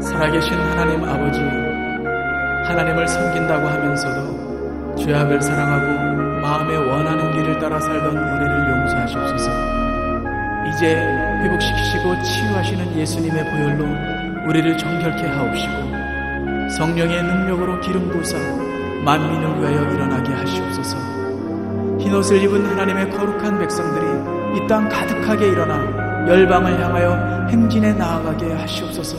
[0.00, 1.40] 살아계신 하나님 아버지,
[2.68, 9.50] 하나님을 섬긴다고 하면서도 죄악을 사랑하고 마음에 원하는 길을 따라 살던 우리를 용서하시옵소서.
[10.68, 10.96] 이제
[11.42, 18.36] 회복시키시고 치유하시는 예수님의 보혈로 우리를 정결케 하옵시고 성령의 능력으로 기름 부사
[19.04, 20.96] 만민을 위하여 일어나게 하시옵소서.
[21.98, 25.74] 흰옷을 입은 하나님의 거룩한 백성들이 이 땅 가득하게 일어나
[26.28, 29.16] 열방을 향하여 행진에 나아가게 하시옵소서.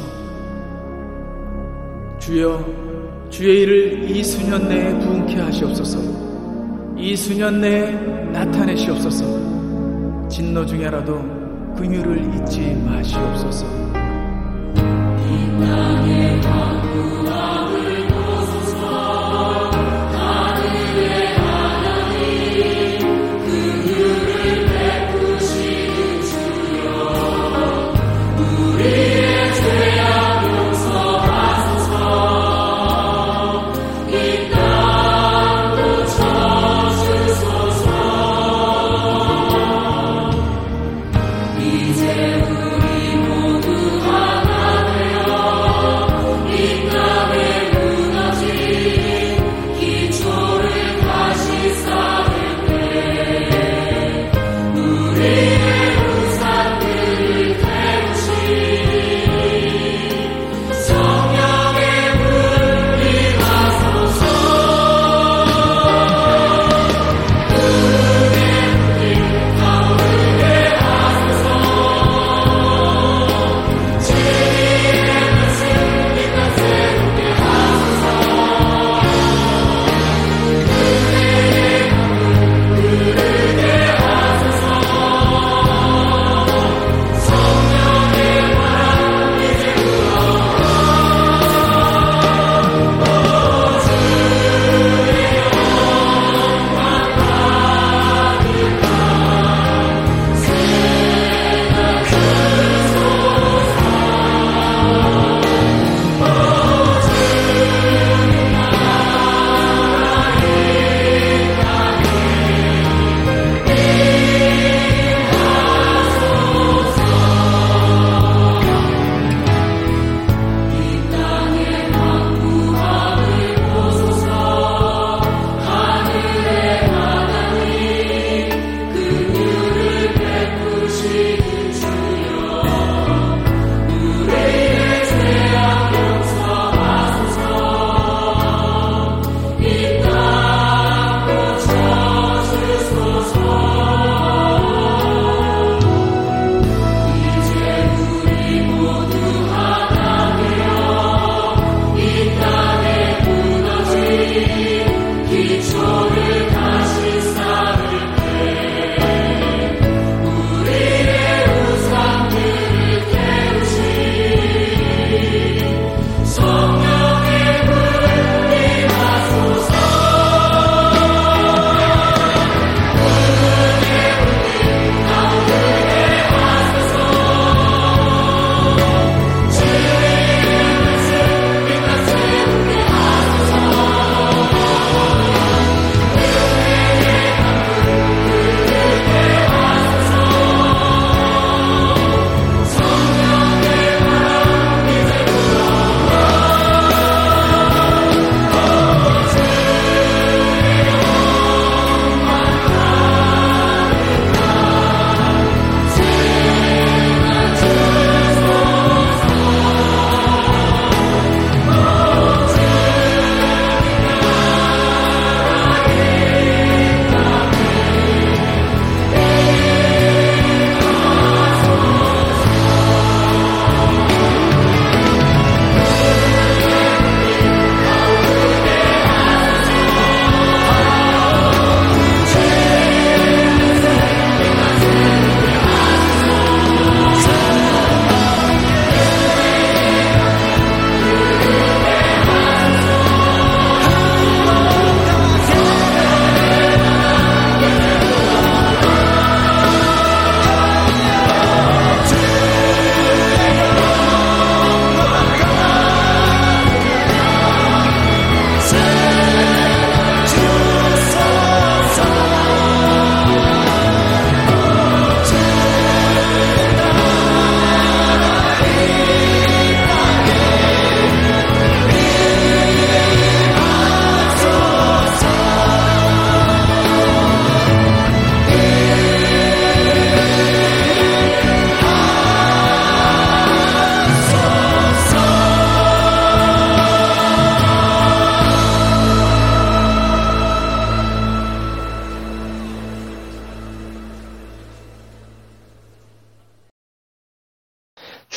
[2.30, 6.00] 주여, 주의 일을 이 수년 내에 부흥케 하시옵소서.
[6.96, 7.92] 이 수년 내에
[8.32, 10.30] 나타내시옵소서.
[10.30, 11.16] 진노 중에라도
[11.76, 13.79] 긍휼을 잊지 마시옵소서.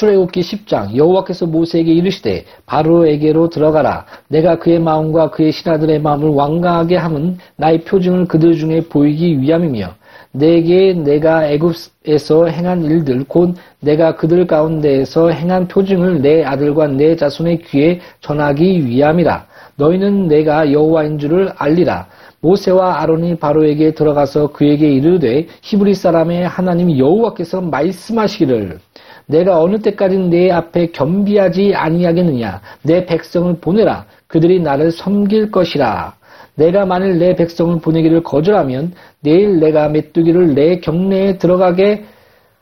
[0.02, 4.04] 출애굽기 10장 여호와께서 모세에게 이르시되 바로에게로 들어가라.
[4.26, 9.94] 내가 그의 마음과 그의 신하들의 마음을 완강하게 함은 나의 표징을 그들 중에 보이기 위함이며
[10.32, 17.58] 내게 내가 애굽에서 행한 일들 곧 내가 그들 가운데에서 행한 표징을 내 아들과 내 자손의
[17.62, 19.46] 귀에 전하기 위함이라.
[19.76, 22.08] 너희는 내가 여호와인 줄을 알리라.
[22.40, 28.80] 모세와 아론이 바로에게 들어가서 그에게 이르되 히브리 사람의 하나님 여호와께서 말씀하시기를
[29.26, 32.60] 내가 어느 때까지 내 앞에 겸비하지 아니하겠느냐?
[32.82, 34.06] 내 백성을 보내라.
[34.26, 36.14] 그들이 나를 섬길 것이라.
[36.54, 42.04] 내가 만일 내 백성을 보내기를 거절하면 내일 내가 메뚜기를 내 경내에 들어가게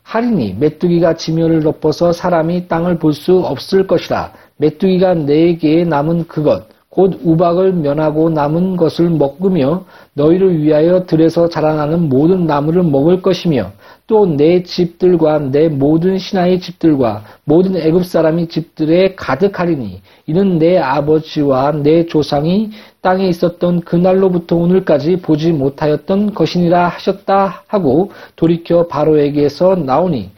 [0.03, 4.33] 하리니 메뚜기가 지면을 덮어서 사람이 땅을 볼 수 없을 것이라.
[4.59, 9.85] 메뚜기가 내게 남은 그것 곧 우박을 면하고 남은 것을 먹으며
[10.15, 13.71] 너희를 위하여 들에서 자라나는 모든 나무를 먹을 것이며
[14.09, 21.71] 또 내 집들과 내 모든 신하의 집들과 모든 애굽 사람의 집들에 가득하리니 이는 내 아버지와
[21.71, 22.71] 내 조상이
[23.03, 30.31] 땅에 있었던 그날로부터 오늘까지 보지 못하였던 것이니라 하셨다 하고 돌이켜 바로에게서 나오니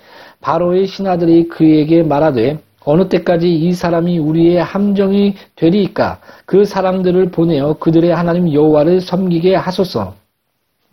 [0.43, 6.19] 바로의 신하들이 그에게 말하되 어느 때까지 이 사람이 우리의 함정이 되리이까?
[6.46, 10.14] 그 사람들을 보내어 그들의 하나님 여호와를 섬기게 하소서.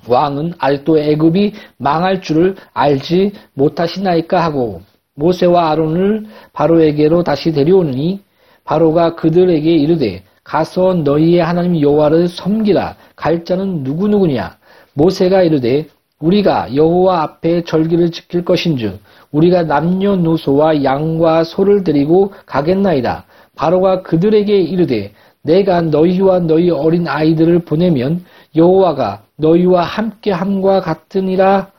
[0.08, 4.82] 왕은 아직도 애굽이 망할 줄을 알지 못하시나이까 하고
[5.16, 8.22] 모세와 아론을 바로에게로 다시 데려오니
[8.64, 12.96] 바로가 그들에게 이르되 가서 너희의 하나님 여호와를 섬기라.
[13.16, 14.58] 갈 자는 누구누구냐?
[14.94, 15.88] 모세가 이르되
[16.20, 19.00] 우리가 여호와 앞에 절기를 지킬 것인즉
[19.32, 23.26] 우리가 남녀노소와 양과 소를 데리고 가겠나이다.
[23.56, 25.12] 바로가 그들에게 이르되
[25.42, 28.24] 내가 너희와 너희 어린 아이들을 보내면
[28.56, 31.72] 여호와가 너희와 함께 함과 같으니라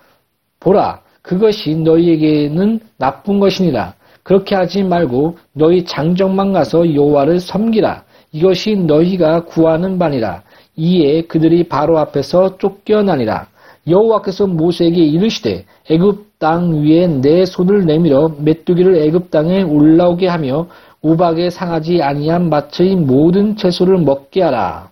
[0.61, 1.00] 보라.
[1.23, 3.94] 그것이 너희에게는 나쁜 것이니라.
[4.23, 8.05] 그렇게 하지 말고 너희 장정만 가서 여호와를 섬기라.
[8.32, 10.43] 이것이 너희가 구하는 바니라.
[10.76, 13.49] 이에 그들이 바로 앞에서 쫓겨나니라.
[13.88, 20.66] 여호와께서 모세에게 이르시되 애굽 땅 위에 내 손을 내밀어 메뚜기를 애굽 땅에 올라오게 하며
[21.02, 24.90] 우박에 상하지 아니한 마트의 모든 채소를 먹게 하라.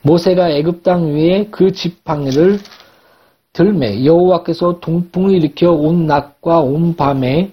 [0.00, 2.58] 모세가 애굽 땅 위에 그 지팡이를
[3.52, 7.52] 들매 여호와께서 동풍을 일으켜 온 낮과 온 밤에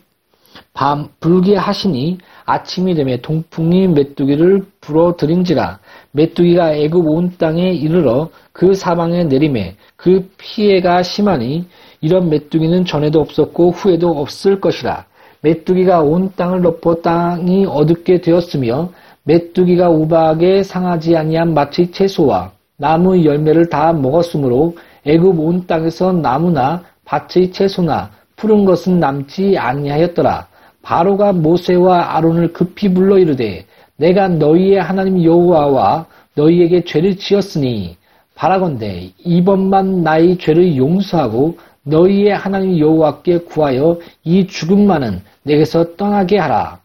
[0.74, 5.80] 밤 불게 하시니 아침이 되매 동풍이 메뚜기를 불어들인지라
[6.12, 11.66] 메뚜기가 애굽 온 땅에 이르러 그 사방에 내림에 그 피해가 심하니
[12.04, 15.06] 이런 메뚜기는 전에도 없었고 후에도 없을 것이라
[15.40, 18.90] 메뚜기가 온 땅을 덮어 땅이 어둡게 되었으며
[19.24, 27.54] 메뚜기가 우박에 상하지 아니한 마치 채소와 나무 열매를 다 먹었으므로 애굽 온 땅에서 나무나 밭의
[27.54, 30.48] 채소나 푸른 것은 남지 아니하였더라.
[30.82, 36.06] 바로가 모세와 아론을 급히 불러 이르되 내가 너희의 하나님 여호와와
[36.36, 37.96] 너희에게 죄를 지었으니
[38.36, 46.80] 바라건대 이번만 나의 죄를 용서하고 너희의 하나님 여호와께 구하여 이 죽음만은 내게서 떠나게 하라.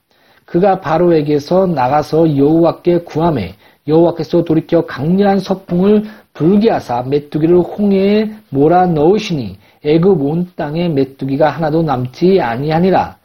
[0.44, 3.54] 그가 바로에게서 나가서 여호와께 구함에
[3.86, 11.82] 여호와께서 돌이켜 강렬한 서풍을 불게 하사 메뚜기를 홍해에 몰아 넣으시니 애굽 온 땅에 메뚜기가 하나도
[11.82, 13.16] 남지 아니하니라.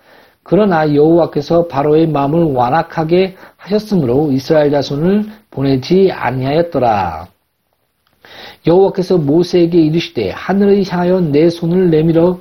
[0.44, 7.27] 그러나 여호와께서 바로의 마음을 완악하게 하셨으므로 이스라엘 자손을 보내지 아니하였더라.
[8.66, 12.40] 여호와께서 모세에게 이르시되 하늘을 향하여 내 손을 내밀어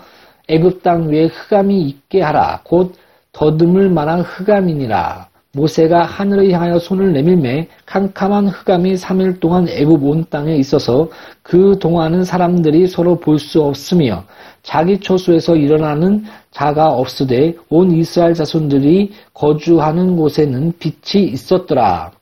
[0.49, 2.94] 애굽 땅 위에 흑암이 있게 하라 곧
[3.32, 10.56] 더듬을 만한 흑암이니라 모세가 하늘을 향하여 손을 내밀매 캄캄한 흑암이 3일 동안 애굽 온 땅에
[10.56, 11.11] 있어서
[11.42, 14.25] 그 동안은 사람들이 서로 볼 수 없으며
[14.62, 22.12] 자기 초소에서 일어나는 자가 없으되 온 이스라엘 자손들이 거주하는 곳에는 빛이 있었더라.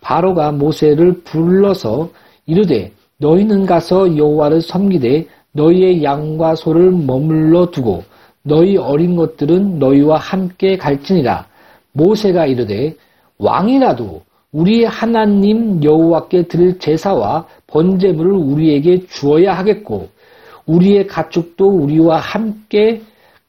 [0.00, 2.08] 바로가 모세를 불러서
[2.46, 2.92] 이르되
[3.22, 8.02] 너희는 가서 여호와를 섬기되 너희의 양과 소를 머물러 두고
[8.42, 11.46] 너희 어린 것들은 너희와 함께 갈지니라.
[11.92, 12.94] 모세가 이르되
[13.38, 20.08] 왕이라도 우리 하나님 여호와께 드릴 제사와 번제물을 우리에게 주어야 하겠고
[20.66, 23.02] 우리의 가축도 우리와 함께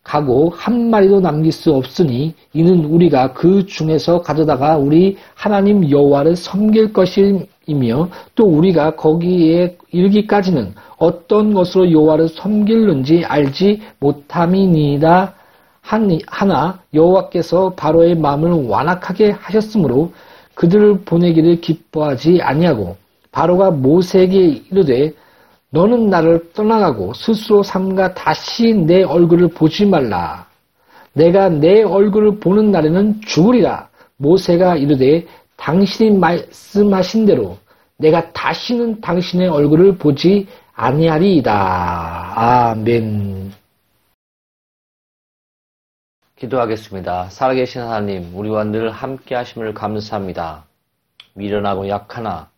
[0.03, 6.93] 가고 한 마리도 남길 수 없으니 이는 우리가 그 중에서 가져다가 우리 하나님 여호와를 섬길
[6.93, 15.33] 것이 며 또 우리가 거기에 이르기까지는 어떤 것으로 여호와를 섬길는지 알지 못함이니이다
[15.81, 20.11] 하나 여호와께서 바로의 마음을 완악하게 하셨으므로
[20.55, 22.95] 그들을 보내기를 기뻐하지 아니하고
[23.31, 25.13] 바로가 모세에게 이르되
[25.71, 30.45] 너는 나를 떠나가고 스스로 삼가 다시 내 얼굴을 보지 말라.
[31.13, 33.89] 내가 내 얼굴을 보는 날에는 죽으리라.
[34.17, 35.25] 모세가 이르되
[35.57, 37.57] 당신이 말씀하신 대로
[37.97, 42.33] 내가 다시는 당신의 얼굴을 보지 아니하리이다.
[42.71, 43.53] 아멘.
[46.35, 47.29] 기도하겠습니다.
[47.29, 50.65] 살아계신 하나님, 우리와 늘 함께 하심을 감사합니다.
[51.35, 52.49] 미련하고 약하나,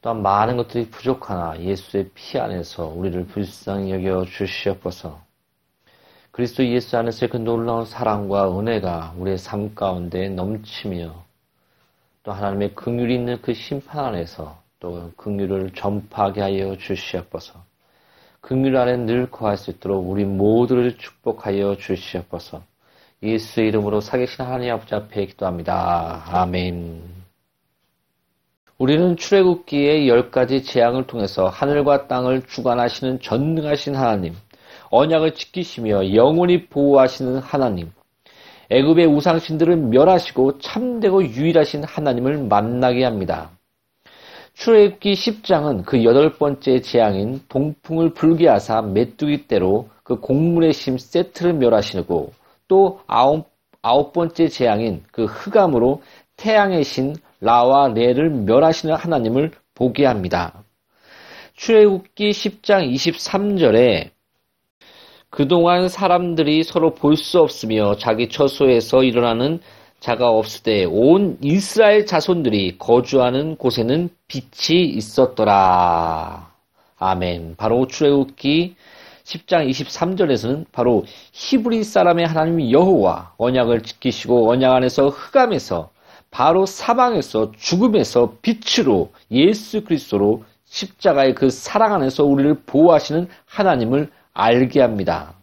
[0.00, 5.20] 또한 많은 것들이 부족하나 예수의 피 안에서 우리를 불쌍히 여겨 주시옵소서.
[6.30, 11.24] 그리스도 예수 안에서의 그 놀라운 사랑과 은혜가 우리의 삶 가운데 넘치며
[12.22, 17.64] 또 하나님의 긍휼이 있는 그 심판 안에서 또 긍휼을 전파하게 하여 주시옵소서.
[18.40, 22.62] 긍휼 안에 늘 거할 수 있도록 우리 모두를 축복하여 주시옵소서.
[23.22, 26.24] 예수의 이름으로 사계신 하나님 아버지 앞에 기도합니다.
[26.26, 27.22] 아멘.
[28.78, 34.34] 우리는 출애굽기의 열 가지 재앙을 통해서 하늘과 땅을 주관하시는 전능하신 하나님,
[34.90, 37.92] 언약을 지키시며 영원히 보호하시는 하나님,
[38.72, 43.50] 애굽의 우상신들을 멸하시고 참되고 유일하신 하나님을 만나게 합니다.
[44.54, 51.52] 출애굽기 10장은 그 여덟 번째 재앙인 동풍을 불게 하사 메뚜기 떼로 그 곡물의 심 세트를
[51.52, 52.32] 멸하시고
[52.66, 53.50] 또 아홉,
[53.82, 56.02] 아홉 번째 재앙인 그 흑암으로
[56.36, 60.64] 태양의 신 라와 레를 멸하시는 하나님을 보게 합니다.
[61.56, 64.10] 출애굽기 10장 23절에
[65.32, 69.60] 그동안 사람들이 서로 볼 수 없으며 자기 처소에서 일어나는
[69.98, 76.52] 자가 없을 때 온 이스라엘 자손들이 거주하는 곳에는 빛이 있었더라.
[76.98, 77.54] 아멘.
[77.56, 78.76] 바로 출애굽기
[79.24, 85.90] 10장 23절에서는 바로 히브리 사람의 하나님 여호와 언약을 지키시고 언약 안에서 흑암에서
[86.30, 95.34] 바로 사방에서 죽음에서 빛으로 예수 그리스도로 십자가의 그 사랑 안에서 우리를 보호하시는 하나님을 알게 합니다.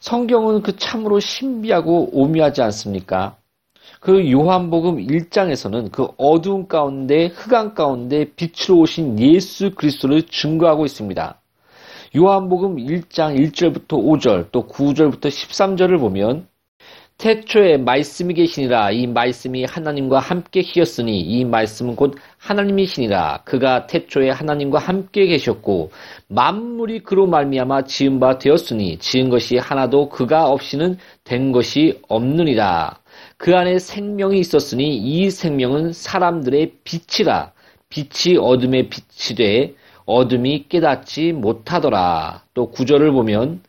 [0.00, 3.36] 성경은 그 참으로 신비하고 오묘하지 않습니까?
[4.00, 11.40] 그 요한복음 1장에서는 그 어두운 가운데 흑암 가운데 빛으로 오신 예수 그리스도를 증거하고 있습니다.
[12.16, 16.46] 요한복음 1장 1절부터 5절 또 9절부터 13절을 보면
[17.16, 18.90] 태초에 말씀이 계시니라.
[18.90, 23.42] 이 말씀이 하나님과 함께 계셨으니 이 말씀은 곧 하나님이시니라.
[23.44, 25.92] 그가 태초에 하나님과 함께 계셨고
[26.28, 32.98] 만물이 그로 말미암아 지은 바 되었으니 지은 것이 하나도 그가 없이는 된 것이 없느니라.
[33.38, 37.52] 그 안에 생명이 있었으니 이 생명은 사람들의 빛이라.
[37.88, 42.42] 빛이 어둠의 빛이 돼 어둠이 깨닫지 못하더라.
[42.54, 43.62] 또 구절을 보면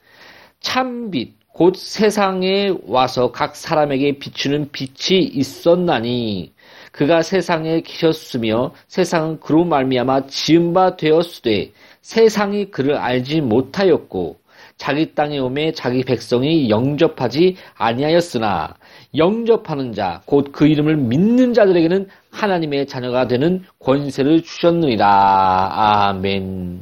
[0.59, 6.51] 참빛 곧 세상에 와서 각 사람에게 비추는 빛이 있었나니
[6.91, 11.71] 그가 세상에 계셨으며 세상은 그로 말미암아 지은 바 되었으되
[12.01, 14.38] 세상이 그를 알지 못하였고
[14.75, 18.75] 자기 땅에 오매 자기 백성이 영접하지 아니하였으나
[19.15, 26.09] 영접하는 자 곧 그 이름을 믿는 자들에게는 하나님의 자녀가 되는 권세를 주셨느니라.
[26.09, 26.81] 아멘.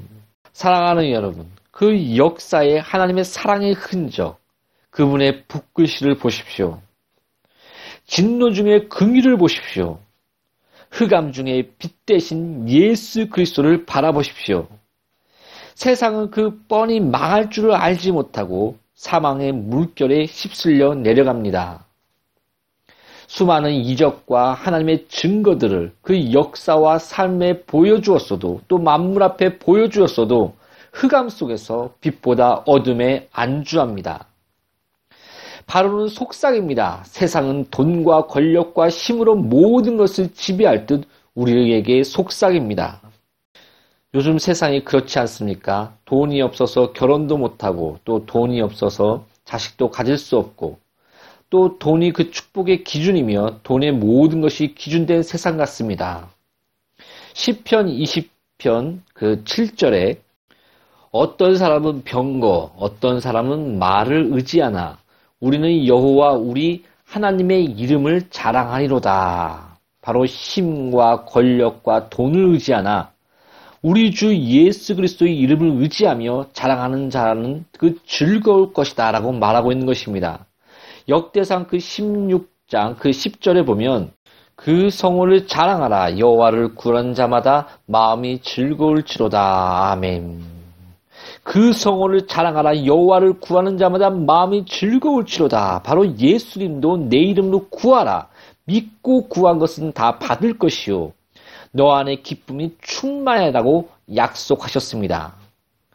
[0.51, 4.42] 사랑하는 여러분 그 역사에 하나님의 사랑의 흔적
[4.93, 6.79] 그분의 붓글씨를 보십시오.
[8.05, 9.99] 진노 중에 긍휼을 보십시오.
[10.91, 14.67] 흑암 중에 빛 대신 예수 그리스도를 바라보십시오.
[15.73, 21.85] 세상은 그 뻔히 망할 줄을 알지 못하고 사망의 물결에 휩쓸려 내려갑니다.
[23.25, 30.55] 수많은 이적과 하나님의 증거들을 그 역사와 삶에 보여주었어도 또 만물 앞에 보여주었어도
[30.91, 34.27] 흑암 속에서 빛보다 어둠에 안주합니다.
[35.65, 37.03] 바로는 속삭입니다.
[37.05, 41.05] 세상은 돈과 권력과 힘으로 모든 것을 지배할 듯
[41.35, 43.01] 우리에게 속삭입니다.
[44.15, 45.95] 요즘 세상이 그렇지 않습니까?
[46.05, 50.77] 돈이 없어서 결혼도 못하고 또 돈이 없어서 자식도 가질 수 없고
[51.49, 56.29] 또 돈이 그 축복의 기준이며 돈의 모든 것이 기준된 세상 같습니다.
[57.33, 58.29] 10편
[58.59, 60.17] 20편 그 7절에
[61.11, 64.97] 어떤 사람은 병거, 어떤 사람은 말을 의지하나
[65.43, 69.77] 우리는 여호와 우리 하나님의 이름을 자랑하리로다.
[70.01, 73.11] 바로 힘과 권력과 돈을 의지하나
[73.81, 80.45] 우리 주 예수 그리스도의 이름을 의지하며 자랑하는 자는 그 즐거울 것이다 라고 말하고 있는 것입니다.
[81.09, 84.13] 역대상 그 16장 그 10절에 보면
[84.55, 90.52] 그 성호를 자랑하라 여호와를 구한 자마다 마음이 즐거울지로다 아멘.
[91.43, 95.83] 그 성호를 자랑하라 여호와를 구하는 자마다 마음이 즐거울지로다.
[95.83, 98.29] 바로 예수님도 내 이름으로 구하라.
[98.65, 101.11] 믿고 구한 것은 다 받을 것이요.
[101.71, 105.35] 너 안에 기쁨이 충만하다고 약속하셨습니다.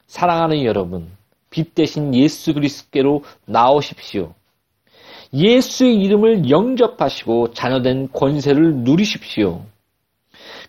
[0.07, 1.09] 사랑하는 여러분,
[1.51, 4.35] 빛 대신 예수 그리스도께로 나오십시오.
[5.33, 9.63] 예수의 이름을 영접하시고 자녀된 권세를 누리십시오.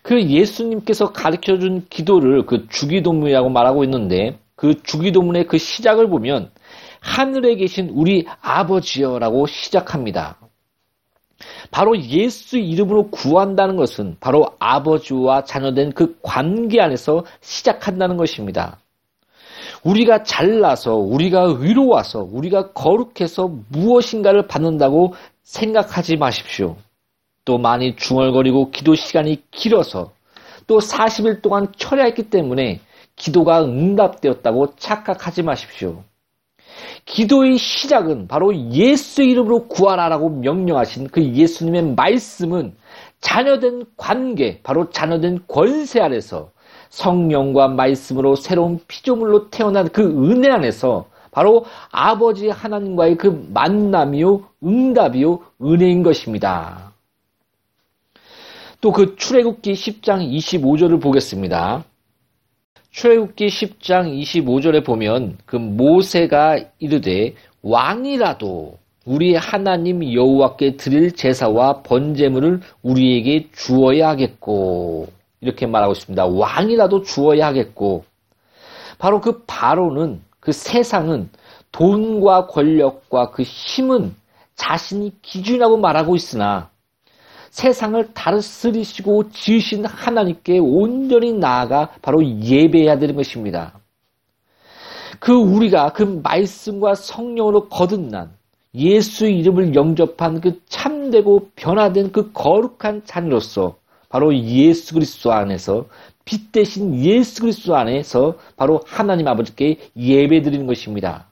[0.02, 6.50] 그 예수님께서 가르쳐 준 기도를 그 주기도문이라고 말하고 있는데 그 주기도문의 그 시작을 보면
[7.00, 10.36] 하늘에 계신 우리 아버지여라고 시작합니다.
[11.70, 18.80] 바로 예수 이름으로 구한다는 것은 바로 아버지와 자녀된 그 관계 안에서 시작한다는 것입니다.
[19.82, 26.76] 우리가 잘나서, 우리가 의로와서, 우리가 거룩해서 무엇인가를 받는다고 생각하지 마십시오.
[27.46, 30.12] 또 많이 중얼거리고 기도 시간이 길어서
[30.66, 32.80] 또 40일 동안 철야했기 때문에
[33.20, 36.02] 기도가 응답되었다고 착각하지 마십시오.
[37.04, 42.74] 기도의 시작은 바로 예수 이름으로 구하라라고 명령하신 그 예수님의 말씀은
[43.20, 46.50] 자녀된 관계, 바로 자녀된 권세 아래서
[46.88, 56.02] 성령과 말씀으로 새로운 피조물로 태어난 그 은혜 안에서 바로 아버지 하나님과의 그 만남이요, 응답이요, 은혜인
[56.02, 56.90] 것입니다.
[58.80, 61.84] 또 그 출애굽기 10장 25절을 보겠습니다.
[62.90, 73.48] 출애굽기 10장 25절에 보면 그 모세가 이르되 왕이라도 우리 하나님 여호와께 드릴 제사와 번제물을 우리에게
[73.52, 75.08] 주어야 하겠고
[75.40, 76.26] 이렇게 말하고 있습니다.
[76.26, 78.04] 왕이라도 주어야 하겠고
[78.98, 81.30] 바로 그 바로는 그 세상은
[81.72, 84.14] 돈과 권력과 그 힘은
[84.56, 86.69] 자신이 기준이라고 말하고 있으나
[87.50, 93.78] 세상을 다스리시고 지으신 하나님께 온전히 나아가 바로 예배해야 되는 것입니다.
[95.18, 98.30] 그 우리가 그 말씀과 성령으로 거듭난
[98.74, 103.76] 예수 이름을 영접한 그 참되고 변화된 그 거룩한 자녀로서
[104.08, 105.86] 바로 예수 그리스도 안에서
[106.24, 111.26] 빛 대신 예수 그리스도 안에서 바로 하나님 아버지께 예배 드리는 것입니다.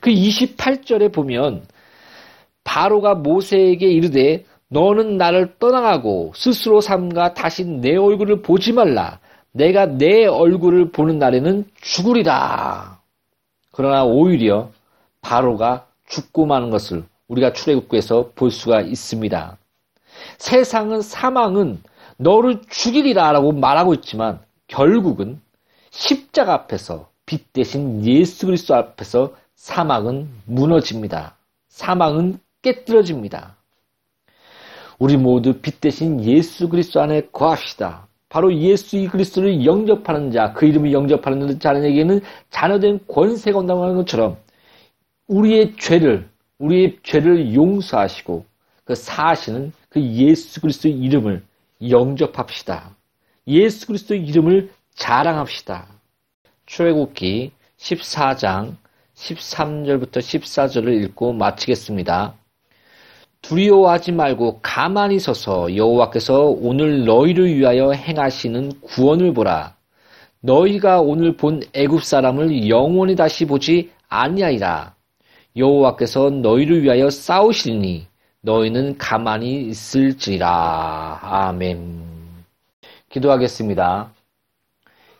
[0.00, 1.66] 그 28절에 보면
[2.64, 9.18] 바로가 모세에게 이르되 너는 나를 떠나가고 스스로 삼가 다시 내 얼굴을 보지 말라.
[9.52, 13.00] 내가 내 얼굴을 보는 날에는 죽으리라.
[13.72, 14.70] 그러나 오히려
[15.22, 19.56] 바로가 죽고 마는 것을 우리가 출애굽기에서 볼 수가 있습니다.
[20.38, 21.82] 세상은 사망은
[22.16, 25.40] 너를 죽이리라라고 말하고 있지만 결국은
[25.90, 31.36] 십자가 앞에서 빛 대신 예수 그리스도 앞에서 사망은 무너집니다.
[31.68, 33.56] 사망은 깨뜨려집니다.
[35.00, 38.06] 우리 모두 빛 대신 예수 그리스도 안에 거합시다.
[38.28, 44.36] 바로 예수 그리스도를 영접하는 자, 그 이름을 영접하는 자에게는 자녀된 권세가 온다고 하는 것처럼
[45.26, 48.44] 우리의 죄를, 우리의 죄를 용서하시고
[48.84, 51.42] 그 사하시는 그 예수 그리스도의 이름을
[51.88, 52.94] 영접합시다.
[53.48, 55.86] 예수 그리스도의 이름을 자랑합시다.
[56.66, 58.74] 출애굽기 14장
[59.14, 62.34] 13절부터 14절을 읽고 마치겠습니다.
[63.42, 69.74] 두려워하지 말고 가만히 서서 여호와께서 오늘 너희를 위하여 행하시는 구원을 보라.
[70.40, 74.94] 너희가 오늘 본 애굽 사람을 영원히 다시 보지 아니하리라.
[75.56, 78.06] 여호와께서 너희를 위하여 싸우시니
[78.42, 81.18] 너희는 가만히 있을지라.
[81.22, 82.00] 아멘.
[83.08, 84.10] 기도하겠습니다.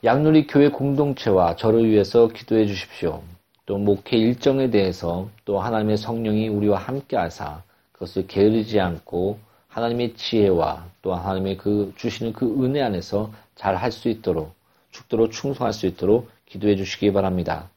[0.05, 3.23] 양누리 교회 공동체와 저를 위해서 기도해 주십시오.
[3.67, 7.63] 또 목회 일정에 대해서 또 하나님의 성령이 우리와 함께 하사
[8.01, 14.09] 그것을 게으르지 않고 하나님의 지혜와 또 하나님의 그 주시는 그 은혜 안에서 잘 할 수
[14.09, 14.55] 있도록
[14.91, 17.69] 죽도록 충성할 수 있도록 기도해 주시기 바랍니다.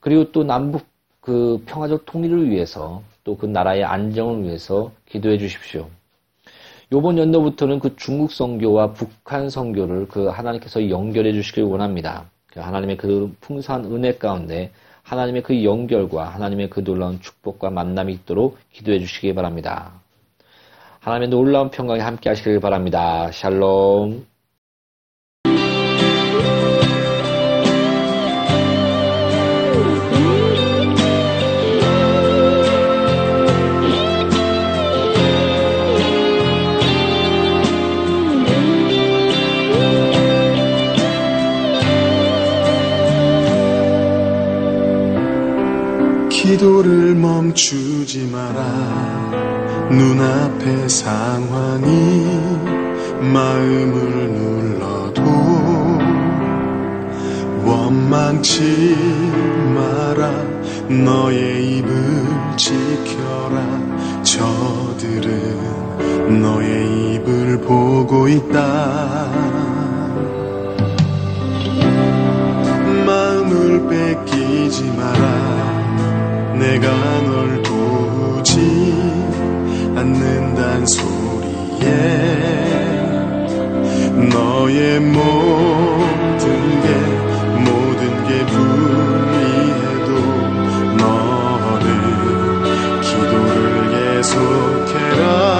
[0.00, 0.86] 그리고 또 남북
[1.20, 5.88] 그 평화적 통일을 위해서 또 그 나라의 안정을 위해서 기도해 주십시오.
[6.92, 12.30] 요번 연도부터는 그 중국 선교와 북한 선교를 그 하나님께서 연결해 주시길 원합니다.
[12.52, 14.70] 그 하나님의 그 풍성한 은혜 가운데
[15.06, 19.92] 하나님의 그 연결과 하나님의 그 놀라운 축복과 만남이 있도록 기도해 주시기 바랍니다.
[21.00, 23.30] 하나님의 놀라운 평강에 함께 하시길 바랍니다.
[23.30, 24.26] 샬롬.
[46.46, 48.62] 기도를 멈추지 마라.
[49.90, 52.24] 눈앞의 상황이
[53.20, 55.22] 마음을 눌러도
[57.64, 58.94] 원망치
[59.74, 60.30] 마라.
[60.88, 61.90] 너의 입을
[62.56, 63.66] 지켜라.
[64.22, 65.32] 저들은
[66.42, 69.75] 너의 입을 보고 있다
[76.66, 78.58] 내가 널 도우지
[79.94, 81.86] 않는단 소리에
[84.32, 86.42] 너의 모든
[86.82, 86.88] 게
[87.60, 90.10] 모든 게 불리해도
[90.96, 91.84] 너는
[93.00, 95.55] 기도를 계속해라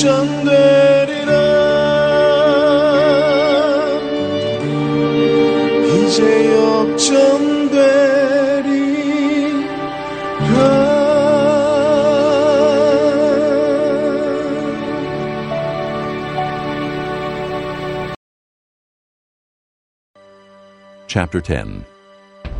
[0.00, 1.32] 역전되리라
[5.84, 7.76] 이제 역전되리라
[21.06, 21.84] Chapter 10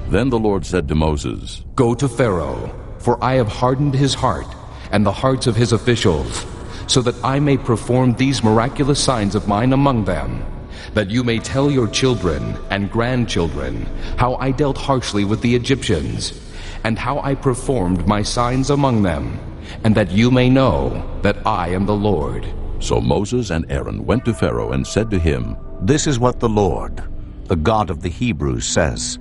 [0.08, 4.46] Then the Lord said to Moses, Go to Pharaoh, for I have hardened his heart
[4.92, 6.46] and the hearts of his officials,
[6.91, 10.45] so that I may perform these miraculous signs of mine among them,
[10.93, 13.85] that you may tell your children and grandchildren
[14.17, 16.41] how I dealt harshly with the Egyptians,
[16.83, 19.39] and how I performed my signs among them,
[19.85, 22.45] and that you may know that I am the Lord.
[22.79, 26.49] So Moses and Aaron went to Pharaoh and said to him, This is what the
[26.49, 27.01] Lord,
[27.45, 29.17] the God of the Hebrews, says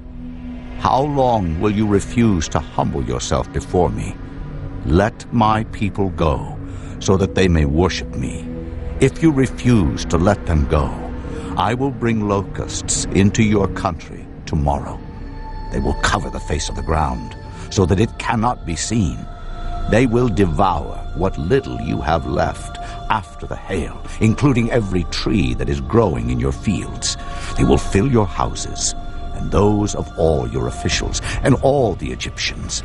[0.78, 4.16] How long will you refuse to humble yourself before me?
[4.86, 6.58] Let my people go,
[7.00, 8.46] so that they may worship me.
[9.00, 10.86] If you refuse to let them go,
[11.56, 15.00] I will bring locusts into your country tomorrow.
[15.72, 17.36] They will cover the face of the ground,
[17.70, 19.18] so that it cannot be seen.
[19.90, 22.78] They will devour what little you have left
[23.10, 27.16] after the hail, including every tree that is growing in your fields.
[27.56, 28.94] They will fill your houses
[29.34, 32.82] and those of all your officials and all the Egyptians.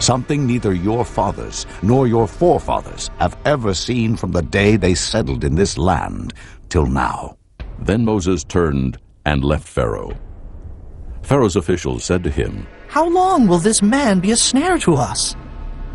[0.00, 5.44] Something neither your fathers nor your forefathers have ever seen from the day they settled
[5.44, 6.32] in this land
[6.70, 7.36] till now.
[7.78, 10.16] Then Moses turned and left Pharaoh.
[11.22, 15.36] Pharaoh's officials said to him, How long will this man be a snare to us?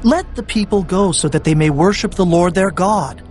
[0.04, 3.24] Let the people go so that they may worship the Lord their God.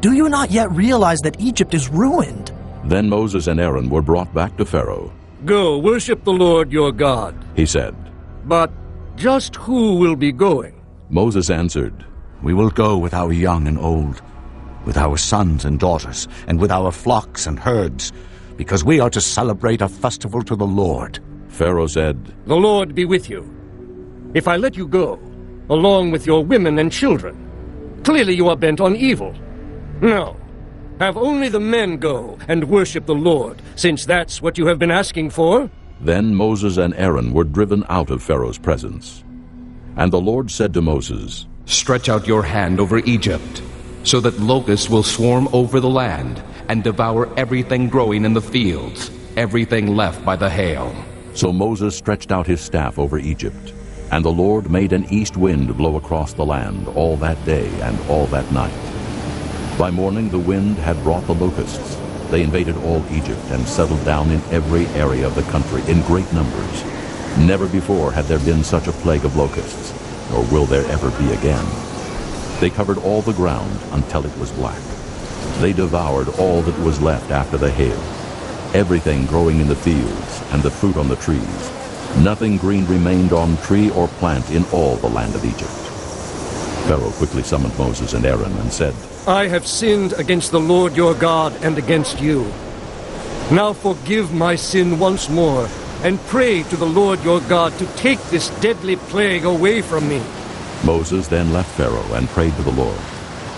[0.00, 2.52] Do you not yet realize that Egypt is ruined?
[2.84, 5.10] Then Moses and Aaron were brought back to Pharaoh.
[5.46, 7.34] Go, worship the Lord your God.
[7.56, 7.96] He said,
[8.44, 8.70] But
[9.20, 10.82] just who will be going?
[11.10, 12.06] Moses answered,
[12.42, 14.22] We will go with our young and old,
[14.86, 18.12] with our sons and daughters, and with our flocks and herds,
[18.56, 21.18] because we are to celebrate a festival to the Lord.
[21.48, 23.44] Pharaoh said, The Lord be with you.
[24.32, 25.20] If I let you go,
[25.68, 29.34] along with your women and children, clearly you are bent on evil.
[30.00, 30.34] No.
[30.98, 34.90] Have only the men go and worship the Lord, since that's what you have been
[34.90, 35.70] asking for.
[36.02, 39.22] Then Moses and Aaron were driven out of Pharaoh's presence.
[39.96, 43.62] And the Lord said to Moses, Stretch out your hand over Egypt,
[44.02, 49.10] so that locusts will swarm over the land and devour everything growing in the fields,
[49.36, 50.94] everything left by the hail.
[51.34, 53.74] So Moses stretched out his staff over Egypt,
[54.10, 58.00] and the Lord made an east wind blow across the land all that day and
[58.08, 58.72] all that night.
[59.78, 61.96] By morning the wind had brought the locusts.
[62.30, 66.32] They invaded all Egypt and settled down in every area of the country in great
[66.32, 66.84] numbers.
[67.38, 69.92] Never before had there been such a plague of locusts,
[70.30, 71.66] nor will there ever be again.
[72.60, 74.80] They covered all the ground until it was black.
[75.58, 77.98] They devoured all that was left after the hail,
[78.74, 81.72] everything growing in the fields and the fruit on the trees.
[82.18, 85.89] Nothing green remained on tree or plant in all the land of Egypt.
[86.88, 88.94] Pharaoh quickly summoned Moses and Aaron and said,
[89.26, 92.44] I have sinned against the Lord your God and against you.
[93.50, 95.68] Now forgive my sin once more,
[96.02, 100.22] and pray to the Lord your God to take this deadly plague away from me.
[100.84, 102.98] Moses then left Pharaoh and prayed to the Lord.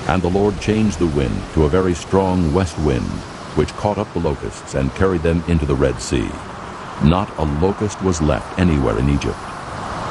[0.09, 3.07] And the Lord changed the wind to a very strong west wind,
[3.55, 6.29] which caught up the locusts and carried them into the Red Sea.
[7.05, 9.39] Not a locust was left anywhere in Egypt.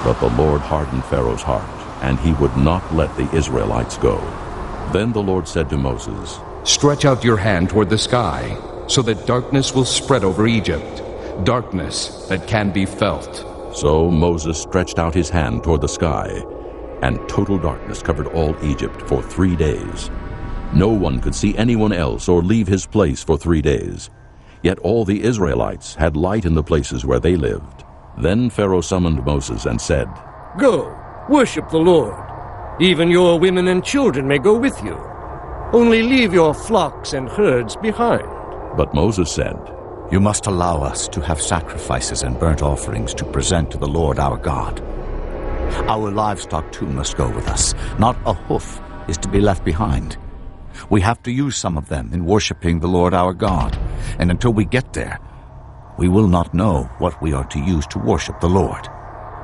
[0.04, 1.68] But the Lord hardened Pharaoh's heart,
[2.02, 4.18] and he would not let the Israelites go.
[4.92, 9.26] Then the Lord said to Moses, Stretch out your hand toward the sky, so that
[9.26, 11.02] darkness will spread over Egypt,
[11.44, 13.46] darkness that can be felt.
[13.76, 16.44] So Moses stretched out his hand toward the sky,
[17.02, 20.12] and total darkness covered all Egypt for three days.
[20.74, 24.10] No one could see anyone else or leave his place for three days.
[24.62, 27.84] Yet all the Israelites had light in the places where they lived.
[28.18, 30.08] Then Pharaoh summoned Moses and said,
[30.58, 30.98] Go,
[31.30, 32.18] worship the Lord.
[32.80, 34.98] Even your women and children may go with you.
[35.74, 38.28] Only leave your flocks and herds behind.
[38.76, 39.58] But Moses said,
[40.12, 44.20] You must allow us to have sacrifices and burnt offerings to present to the Lord
[44.20, 44.82] our God.
[45.88, 47.74] Our livestock too must go with us.
[48.00, 50.18] Not a hoof is to be left behind.
[50.90, 53.78] We have to use some of them in worshiping the Lord our God,
[54.20, 55.20] and until we get there,
[55.98, 58.88] we will not know what we are to use to worship the Lord.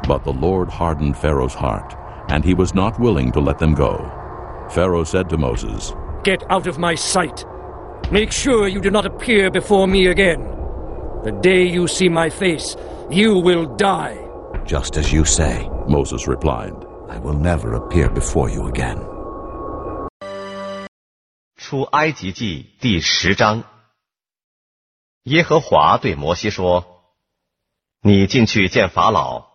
[0.07, 1.95] But the Lord hardened Pharaoh's heart,
[2.29, 3.99] and he was not willing to let them go.
[4.71, 5.93] Pharaoh said to Moses,
[6.25, 7.45] Get out of my sight.
[8.11, 10.41] Make sure you do not appear before me again.
[11.25, 12.77] The day you see my face,
[13.11, 14.19] you will die.
[14.65, 16.75] Just as you say, Moses replied,
[17.09, 18.99] I will never appear before you again.
[21.57, 23.63] 出埃及记第十章，
[25.23, 29.46] 耶和华对摩西说：“你进去见法老，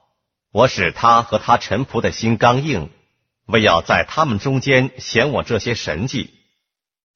[0.53, 2.91] 我使他和他臣仆的心刚硬，
[3.47, 6.35] 为要在他们中间显我这些神迹，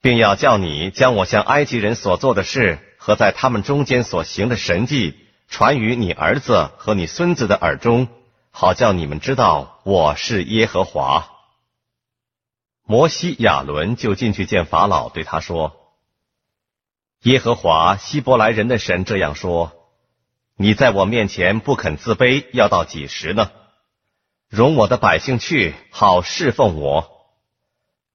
[0.00, 5.18] 并要叫你将我向埃及人所做的事和在他们中间所行的神迹
[5.48, 8.08] 传于你儿子和你孙子的耳中，
[8.50, 11.28] 好叫你们知道我是耶和华。”
[12.88, 15.76] 摩西、亚伦就进去见法老，对他说
[17.22, 19.75] ：“耶和华希伯来人的神这样说：
[20.58, 23.50] 你在我面前不肯自卑，要到几时呢？
[24.48, 27.10] 容我的百姓去，好侍奉我。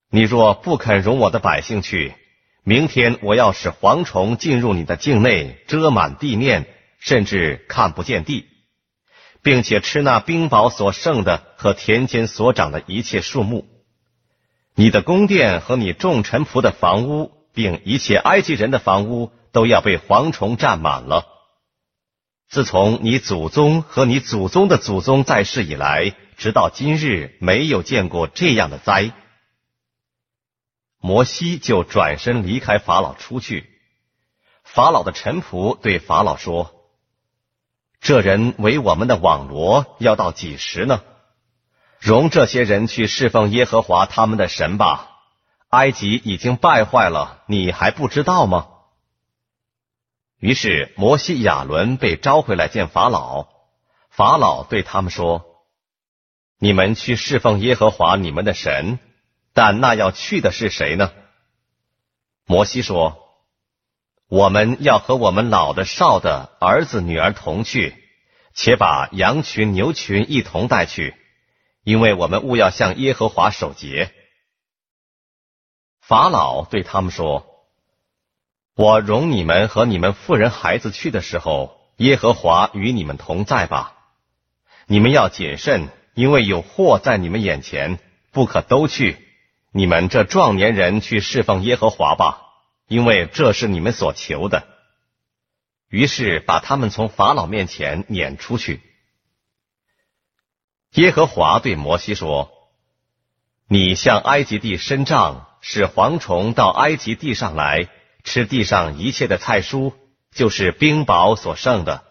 [0.10, 2.16] 你若不肯容我的百姓去，
[2.64, 6.68] 明天我要使蝗虫进入你的境内，遮满地面，
[7.00, 8.48] 甚至看不见地，
[9.44, 13.68] 并且吃那冰雹所剩的和田间所长的一切树木。”
[14.74, 21.28] 你的宫殿和你众臣仆的房屋，并一切埃及人的房屋，都要被蝗虫占满了。
[22.52, 29.14] 自从你祖宗和你祖宗的祖宗在世以来，直到今日，没有见过这样的灾。
[31.00, 33.70] 摩西就转身离开法老出去。
[34.66, 36.74] 法老的臣仆对法老说
[38.02, 41.02] ：“这人为我们的网罗，要到几时呢？”
[42.00, 45.08] 容这些人去侍奉耶和华他们的神吧。
[45.70, 48.68] 埃及已经败坏了，你还不知道吗？
[50.42, 53.48] 于是摩西、亚伦被召回来见法老。
[54.10, 55.64] 法老对他们说
[56.58, 58.98] ：“你们去侍奉耶和华你们的神，
[59.54, 61.14] 但那要去的是谁呢？
[62.46, 63.30] 摩西说
[64.28, 67.96] ：“我们要和我们老的、少的儿子、女儿同去，
[68.56, 71.16] 且把羊群、牛群一同带去，
[71.84, 74.12] 因为我们务要向耶和华守节。”
[76.02, 77.46] 法老对他们说
[78.82, 83.94] ：“我容你们和你们妇人、孩子去的时候，耶和华与你们同在吧。
[84.88, 88.00] 你们要谨慎，因为有祸在你们眼前，
[88.32, 89.24] 不可都去。
[89.72, 92.42] 你们这壮年人去侍奉耶和华吧，
[92.88, 94.64] 因为这是你们所求的。”
[95.88, 98.82] 于是把他们从法老面前撵出去。
[100.94, 102.50] 耶和华对摩西说
[103.70, 107.88] ：“你向埃及地伸杖。”使蝗虫到埃及地上来
[108.24, 109.94] 吃地上一切的菜蔬，
[110.32, 112.04] 就是冰雹所剩的。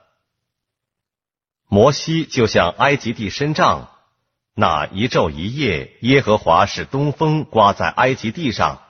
[1.69, 3.91] 摩西就向埃及地伸杖，
[4.55, 8.83] 那一昼一夜，耶和华使东风刮在埃及地上。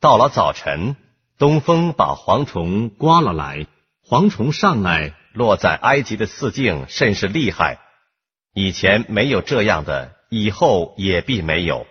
[0.00, 0.96] 到了早晨，
[1.36, 3.66] 东风把蝗虫刮了来，
[4.02, 7.78] 蝗虫上来落在埃及的四境，甚是厉害。
[8.54, 11.86] 以前没有这样的，以后也必没有。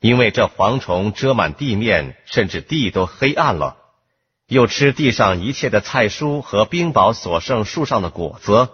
[0.00, 3.76] 因为这蝗虫遮满地面，甚至地都黑暗了，
[4.46, 8.68] 又吃地上一切的菜蔬和冰雹所剩树上的果子。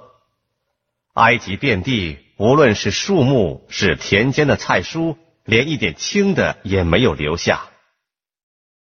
[1.15, 7.69] 埃及遍地，无论是树木，是田间的菜蔬，连一点青的也没有留下。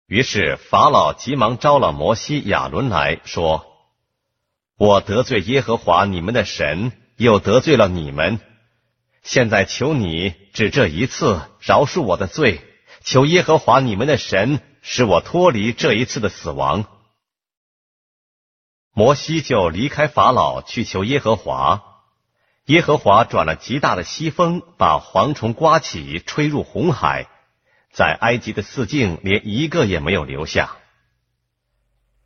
[0.07, 3.65] 于是法老急忙招了摩西、亚伦来说
[4.77, 8.39] ：“我得罪耶和华你们的神，又得罪了你们。”
[9.23, 12.61] 现在求你只这一次饶恕我的罪，
[13.03, 16.85] 求耶和华你们的神使我脱离这一次的死亡。
[18.93, 21.81] 摩西就离开法老去求耶和华，
[22.65, 27.27] 耶和华转了极大的西风，把蝗虫刮起，吹入红海，
[27.91, 30.75] 在埃及的四境连一个也没有留下。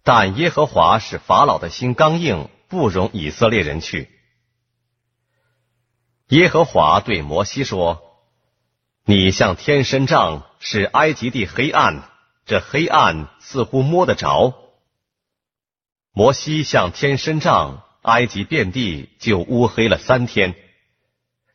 [0.03, 4.09] 但耶和华使法老的心刚硬，不容以色列人去。
[6.29, 8.03] 耶和华对摩西说
[9.05, 12.03] ：“你向天伸杖，使埃及地黑暗。
[12.45, 14.53] 这黑暗似乎摸得着。
[16.11, 20.53] 摩西向天伸杖，埃及遍地就乌黑了三天。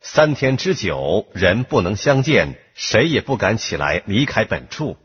[0.01, 4.97] 三天之久，人不能相见，谁也不敢起来离开本处。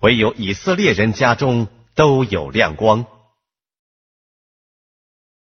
[0.00, 3.06] 唯有以色列人家中都有亮光。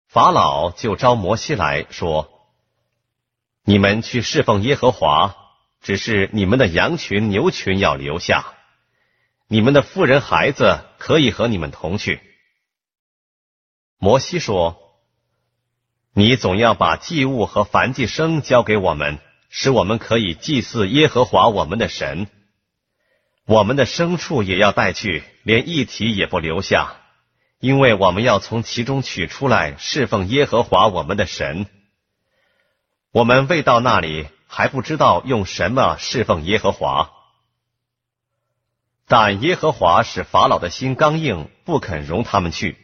[0.07, 2.29] 法老就招摩西来说。”
[3.65, 5.37] 你们去侍奉耶和华，
[5.81, 8.55] 只是你们的羊群、牛群要留下，
[9.47, 12.21] 你们的妇人、孩子可以和你们同去。
[13.99, 14.99] 摩西说
[16.13, 22.27] ：“你总要把祭物和燔祭牲交给我们，使我们可以祭祀耶和华我们的神。
[23.47, 26.97] 我们的牲畜也要带去，连一体也不留下，
[27.61, 31.67] 因为我们要从其中取出来侍奉耶和华我们的神。”
[33.13, 37.11] 我们未到那里，还不知道用什么侍奉耶和华。
[39.07, 42.79] 但耶和华使法老的心刚硬，不肯容他们去。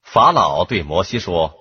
[0.00, 1.54] 法老对摩西说：“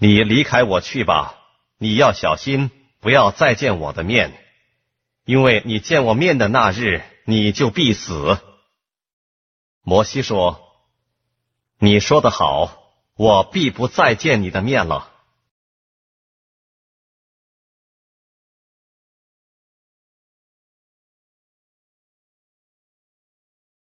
[0.00, 1.36] 你离开我去吧，
[1.78, 4.36] 你要小心，不要再见我的面，
[5.24, 8.36] 因为你见我面的那日，你就必死。”
[9.84, 10.60] 摩西说
[11.78, 12.82] ：“你说的好，
[13.14, 15.06] 我必不再见你的面了。”